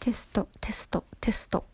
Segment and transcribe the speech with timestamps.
[0.00, 1.69] テストテストテスト。